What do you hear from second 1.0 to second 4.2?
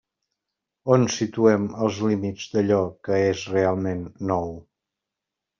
situem els límits d'allò que és realment